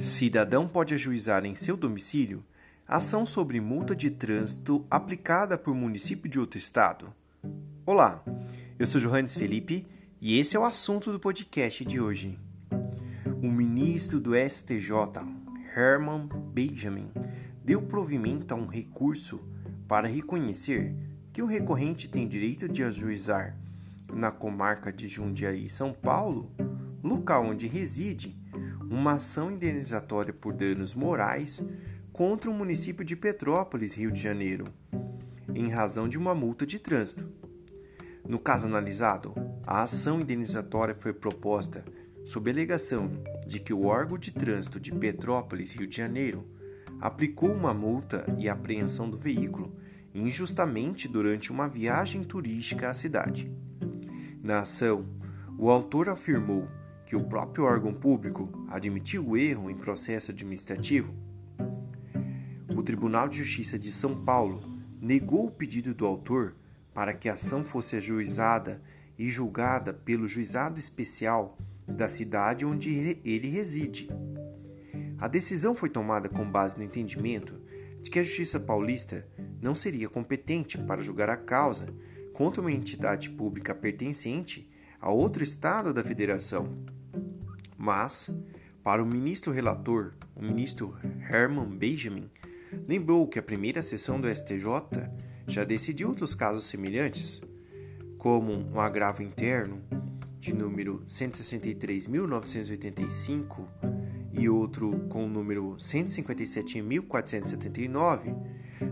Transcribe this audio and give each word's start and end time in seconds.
Cidadão 0.00 0.68
pode 0.68 0.92
ajuizar 0.92 1.44
em 1.46 1.54
seu 1.54 1.76
domicílio 1.76 2.44
ação 2.86 3.24
sobre 3.24 3.60
multa 3.60 3.96
de 3.96 4.10
trânsito 4.10 4.84
aplicada 4.90 5.56
por 5.56 5.74
município 5.74 6.30
de 6.30 6.38
outro 6.38 6.58
estado. 6.58 7.12
Olá, 7.84 8.22
eu 8.78 8.86
sou 8.86 9.00
Johannes 9.00 9.34
Felipe 9.34 9.86
e 10.20 10.38
esse 10.38 10.54
é 10.54 10.60
o 10.60 10.64
assunto 10.64 11.10
do 11.10 11.18
podcast 11.18 11.84
de 11.84 11.98
hoje. 11.98 12.38
O 13.42 13.50
ministro 13.50 14.20
do 14.20 14.32
STJ, 14.34 14.90
Herman 15.74 16.28
Benjamin, 16.52 17.10
deu 17.64 17.80
provimento 17.82 18.52
a 18.52 18.56
um 18.56 18.66
recurso 18.66 19.40
para 19.88 20.06
reconhecer 20.06 20.94
que 21.32 21.42
o 21.42 21.46
recorrente 21.46 22.08
tem 22.08 22.28
direito 22.28 22.68
de 22.68 22.84
ajuizar 22.84 23.56
na 24.12 24.30
comarca 24.30 24.92
de 24.92 25.08
Jundiaí, 25.08 25.68
São 25.68 25.92
Paulo, 25.92 26.50
local 27.02 27.46
onde 27.46 27.66
reside, 27.66 28.36
uma 28.90 29.12
ação 29.12 29.50
indenizatória 29.50 30.32
por 30.32 30.52
danos 30.52 30.94
morais 30.94 31.62
contra 32.12 32.50
o 32.50 32.54
município 32.54 33.04
de 33.04 33.14
Petrópolis, 33.16 33.94
Rio 33.94 34.10
de 34.10 34.20
Janeiro, 34.20 34.66
em 35.54 35.68
razão 35.68 36.08
de 36.08 36.16
uma 36.16 36.34
multa 36.34 36.66
de 36.66 36.78
trânsito. 36.78 37.28
No 38.26 38.38
caso 38.38 38.66
analisado, 38.66 39.34
a 39.66 39.82
ação 39.82 40.20
indenizatória 40.20 40.94
foi 40.94 41.12
proposta 41.12 41.84
sob 42.24 42.50
alegação 42.50 43.10
de 43.46 43.60
que 43.60 43.72
o 43.72 43.84
órgão 43.84 44.18
de 44.18 44.32
trânsito 44.32 44.80
de 44.80 44.90
Petrópolis, 44.92 45.72
Rio 45.72 45.86
de 45.86 45.96
Janeiro, 45.96 46.44
aplicou 47.00 47.52
uma 47.52 47.74
multa 47.74 48.24
e 48.38 48.48
apreensão 48.48 49.08
do 49.08 49.18
veículo 49.18 49.76
injustamente 50.16 51.06
durante 51.06 51.52
uma 51.52 51.68
viagem 51.68 52.24
turística 52.24 52.88
à 52.88 52.94
cidade. 52.94 53.52
Na 54.42 54.60
ação, 54.60 55.06
o 55.58 55.70
autor 55.70 56.08
afirmou 56.08 56.66
que 57.06 57.14
o 57.14 57.24
próprio 57.24 57.64
órgão 57.64 57.94
público 57.94 58.50
admitiu 58.68 59.28
o 59.28 59.36
erro 59.36 59.70
em 59.70 59.76
processo 59.76 60.32
administrativo, 60.32 61.14
o 62.76 62.82
Tribunal 62.82 63.28
de 63.28 63.38
Justiça 63.38 63.78
de 63.78 63.90
São 63.90 64.22
Paulo 64.24 64.60
negou 65.00 65.46
o 65.46 65.50
pedido 65.50 65.94
do 65.94 66.04
autor 66.04 66.56
para 66.92 67.14
que 67.14 67.28
a 67.28 67.34
ação 67.34 67.64
fosse 67.64 67.96
ajuizada 67.96 68.82
e 69.18 69.30
julgada 69.30 69.94
pelo 69.94 70.26
juizado 70.26 70.78
especial 70.78 71.56
da 71.86 72.08
cidade 72.08 72.66
onde 72.66 73.18
ele 73.24 73.48
reside. 73.48 74.08
A 75.18 75.28
decisão 75.28 75.74
foi 75.74 75.88
tomada 75.88 76.28
com 76.28 76.44
base 76.44 76.76
no 76.76 76.82
entendimento 76.82 77.58
de 78.02 78.10
que 78.10 78.18
a 78.18 78.22
Justiça 78.22 78.60
Paulista 78.60 79.26
não 79.62 79.74
seria 79.74 80.08
competente 80.08 80.76
para 80.76 81.02
julgar 81.02 81.30
a 81.30 81.36
causa 81.36 81.88
contra 82.34 82.60
uma 82.60 82.72
entidade 82.72 83.30
pública 83.30 83.74
pertencente 83.74 84.70
a 85.00 85.10
outro 85.10 85.42
estado 85.42 85.94
da 85.94 86.04
federação. 86.04 86.64
Mas, 87.76 88.30
para 88.82 89.02
o 89.02 89.06
ministro 89.06 89.52
relator, 89.52 90.14
o 90.34 90.42
ministro 90.42 90.96
Herman 91.28 91.76
Benjamin, 91.76 92.30
lembrou 92.86 93.26
que 93.26 93.38
a 93.38 93.42
primeira 93.42 93.82
sessão 93.82 94.18
do 94.20 94.28
STJ 94.34 94.66
já 95.46 95.64
decidiu 95.64 96.08
outros 96.08 96.34
casos 96.34 96.66
semelhantes, 96.66 97.42
como 98.18 98.52
um 98.52 98.78
agravo 98.80 99.22
interno 99.22 99.82
de 100.40 100.54
número 100.54 101.02
163.985 101.06 103.68
e 104.32 104.48
outro 104.48 105.06
com 105.08 105.24
o 105.24 105.28
número 105.28 105.76
157.479, 105.78 108.36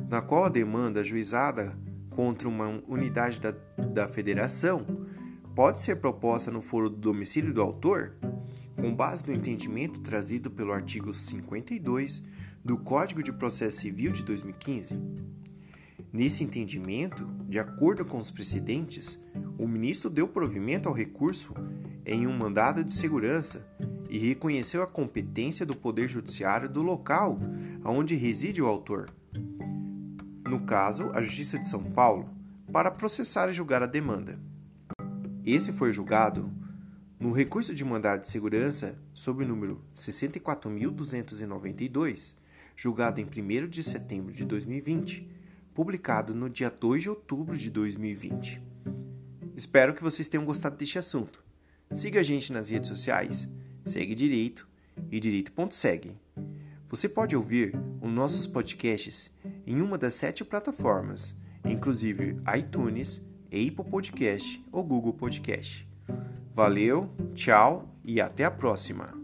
na 0.08 0.22
qual 0.22 0.44
a 0.44 0.48
demanda 0.48 1.00
ajuizada 1.00 1.76
contra 2.10 2.48
uma 2.48 2.80
unidade 2.88 3.40
da, 3.40 3.52
da 3.92 4.08
federação 4.08 4.86
pode 5.54 5.80
ser 5.80 5.96
proposta 5.96 6.50
no 6.50 6.62
foro 6.62 6.88
do 6.88 6.96
domicílio 6.96 7.52
do 7.52 7.60
autor 7.60 8.14
com 8.84 8.94
base 8.94 9.26
no 9.26 9.32
entendimento 9.32 10.00
trazido 10.00 10.50
pelo 10.50 10.70
artigo 10.70 11.14
52 11.14 12.22
do 12.62 12.76
Código 12.76 13.22
de 13.22 13.32
Processo 13.32 13.78
Civil 13.78 14.12
de 14.12 14.22
2015. 14.22 15.00
Nesse 16.12 16.44
entendimento, 16.44 17.26
de 17.48 17.58
acordo 17.58 18.04
com 18.04 18.18
os 18.18 18.30
precedentes, 18.30 19.18
o 19.58 19.66
ministro 19.66 20.10
deu 20.10 20.28
provimento 20.28 20.86
ao 20.86 20.94
recurso 20.94 21.54
em 22.04 22.26
um 22.26 22.36
mandado 22.36 22.84
de 22.84 22.92
segurança 22.92 23.66
e 24.10 24.18
reconheceu 24.18 24.82
a 24.82 24.86
competência 24.86 25.64
do 25.64 25.74
Poder 25.74 26.06
Judiciário 26.06 26.68
do 26.68 26.82
local 26.82 27.38
onde 27.86 28.14
reside 28.14 28.60
o 28.60 28.66
autor. 28.66 29.08
No 30.46 30.60
caso, 30.66 31.10
a 31.14 31.22
Justiça 31.22 31.58
de 31.58 31.66
São 31.66 31.84
Paulo, 31.84 32.28
para 32.70 32.90
processar 32.90 33.48
e 33.48 33.54
julgar 33.54 33.82
a 33.82 33.86
demanda. 33.86 34.38
Esse 35.42 35.72
foi 35.72 35.90
julgado 35.90 36.52
no 37.24 37.32
recurso 37.32 37.74
de 37.74 37.82
mandado 37.82 38.20
de 38.20 38.28
segurança, 38.28 38.94
sob 39.14 39.42
o 39.42 39.48
número 39.48 39.82
64.292, 39.96 42.34
julgado 42.76 43.18
em 43.18 43.24
1 43.24 43.66
de 43.66 43.82
setembro 43.82 44.30
de 44.30 44.44
2020, 44.44 45.26
publicado 45.72 46.34
no 46.34 46.50
dia 46.50 46.68
2 46.68 47.04
de 47.04 47.08
outubro 47.08 47.56
de 47.56 47.70
2020. 47.70 48.60
Espero 49.56 49.94
que 49.94 50.02
vocês 50.02 50.28
tenham 50.28 50.44
gostado 50.44 50.76
deste 50.76 50.98
assunto. 50.98 51.42
Siga 51.94 52.20
a 52.20 52.22
gente 52.22 52.52
nas 52.52 52.68
redes 52.68 52.90
sociais, 52.90 53.50
segue 53.86 54.14
direito 54.14 54.68
e 55.10 55.18
direito.segue. 55.18 56.18
Você 56.90 57.08
pode 57.08 57.34
ouvir 57.34 57.74
os 58.02 58.10
nossos 58.10 58.46
podcasts 58.46 59.32
em 59.66 59.80
uma 59.80 59.96
das 59.96 60.12
sete 60.12 60.44
plataformas, 60.44 61.34
inclusive 61.64 62.36
iTunes, 62.54 63.22
Apple 63.46 63.90
Podcast 63.90 64.62
ou 64.70 64.84
Google 64.84 65.14
Podcast. 65.14 65.93
Valeu, 66.54 67.10
tchau 67.34 67.84
e 68.04 68.20
até 68.20 68.44
a 68.44 68.50
próxima! 68.50 69.23